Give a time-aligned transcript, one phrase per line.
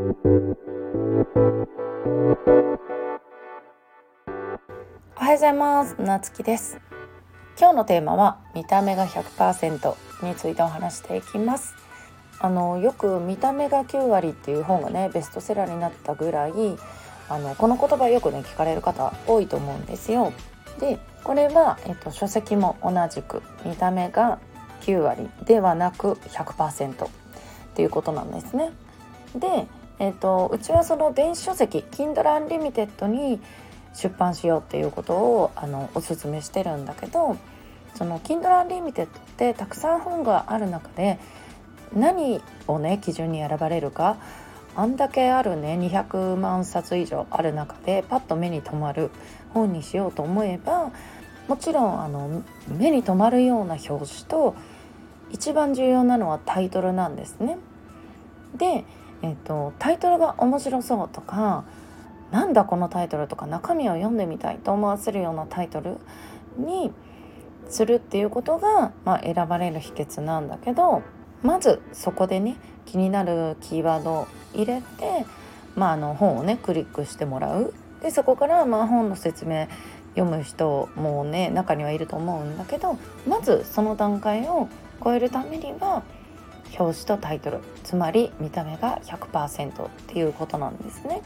[0.00, 0.08] おは
[5.26, 6.00] ようございます。
[6.00, 6.80] なつきです。
[7.58, 9.94] 今日のテーマは見た目が100%
[10.24, 11.74] についてお話していきます。
[12.38, 16.52] あのよく見た目が9割っていう本がねベストセラーになったぐらい
[17.28, 20.32] あのこの言葉よくね聞かれる方多いと思うんですよ。
[20.78, 24.38] でこれは、えっと、書籍も同じく見た目が
[24.80, 27.08] 9割ではなく100%っ
[27.74, 28.72] ていうことなんですね。
[29.34, 29.66] で、
[30.00, 33.38] えっと、うちはその電子書籍 Kindle Unlimited に
[33.94, 37.36] 出版しようっていうことをあのおすすめしてるんだけど
[37.94, 41.18] その Kindle Unlimited ってたくさん本がある中で
[41.94, 44.16] 何をね基準に選ばれるか
[44.74, 49.10] あんだけあるね200万冊以上ある中でパッと目に留まる
[49.52, 50.92] 本にしようと思えば
[51.46, 54.54] もちろんあの目に留まるような表紙と
[55.30, 57.58] 一番重要なのはタイトルなんですね。
[58.56, 58.84] で、
[59.22, 61.64] えっと、タイトルが面白そうとか
[62.30, 65.98] なんだこのタイトルとか中身を読んでみたいと思わせるようなタイトル
[66.56, 66.92] に
[67.68, 71.02] するっていうことが、まあ、選ばれる秘訣なんだけど
[71.42, 75.24] まずそこでね気になるキーワードを入れて、
[75.76, 77.74] まあ、あの本をねクリックしてもらう。
[78.02, 79.68] でそこからまあ本の説明
[80.16, 82.98] 読む人もね中にはいると思うんだけど
[83.28, 84.68] まずその段階を
[85.04, 86.02] 超えるためには
[86.78, 91.22] 表紙とタイトルつまり見た目が100%っていうことなんですね。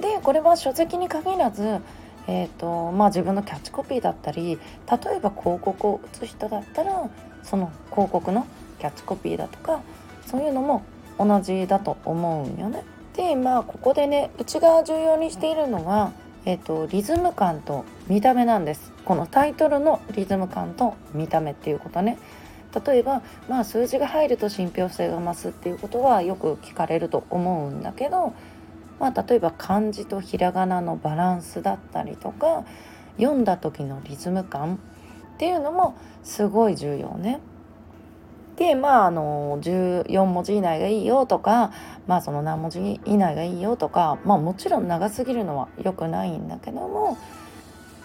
[0.00, 1.80] でこれは書籍に限らず、
[2.26, 4.58] えーとまあ、自分のキャッチコピーだったり
[4.90, 7.10] 例えば広告を打つ人だったら
[7.42, 8.46] その広告の
[8.78, 9.80] キャッチコピーだとか
[10.26, 10.82] そういうのも
[11.18, 12.84] 同じだと思うんよね。
[13.14, 16.12] でまあここでねうちが重要にしているのは、
[16.46, 18.92] えーと、リズム感と見た目なんです。
[19.04, 22.18] このタイトルのリズム感と見た目っていうことね。
[22.80, 28.32] 例えば、まあ、数字が入ると信憑性が増すっていうことはよく聞かれると思うんだけど、
[28.98, 32.64] まあ、例えば漢字とひらがなのバランスだったりとか
[33.18, 34.76] 読んだ時のリズム感
[35.34, 37.40] っていうのもすごい重要ね。
[38.56, 41.72] でまああの14文字以内がいいよとか
[42.06, 47.16] まあその何文字以内がいいよとかまあもちろん長すぎるのは良くないんだけども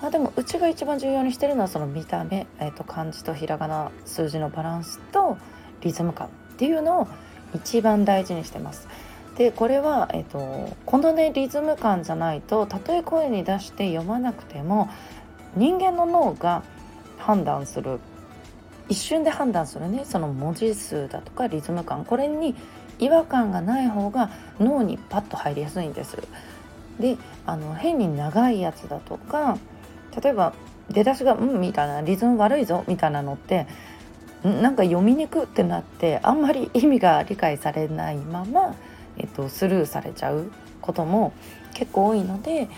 [0.01, 5.37] まあでもうちが一番重要にしてるのはその見た目、えー、と漢字とひらがな数字のバランスと
[5.81, 7.07] リズム感っていうのを
[7.55, 8.87] 一番大事にしてます。
[9.37, 14.89] でこれは、えーと、このねリズム感じゃないとたとえ声に出して読まなくても
[15.55, 16.63] 人間の脳が
[17.19, 17.99] 判断する
[18.89, 22.55] 一瞬で判断するねその文字数だとかリズム感これに
[22.97, 26.17] 違和感がない方が脳にパッと入りやすいんです。
[26.99, 29.59] であの変に長いやつだとか
[30.21, 30.53] 例えば
[30.89, 33.67] 出だしが「うん」みたいなリズム悪いぞみたいなのって
[34.43, 38.75] なんか読みにくってなってあんまり意味が理解されないまま、
[39.17, 40.51] えっと、スルーされちゃう
[40.81, 41.33] ことも
[41.73, 42.69] 結構多いので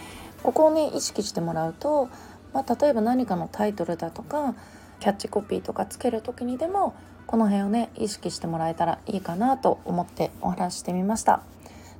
[0.41, 2.09] ここをね意識してもらうと、
[2.53, 4.56] まあ、例えば何かのタイトルだとか
[5.00, 6.95] キャッチコピーとかつける時にでも
[7.27, 11.44] この辺をね意識してもらえたらいいかなと思ってお話してみました。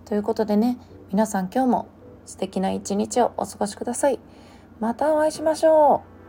[0.06, 0.78] ということでね
[1.12, 1.88] 皆さん今日も
[2.26, 4.20] 素敵な一日をお過ごしください。
[4.80, 6.20] またお会いしましょう。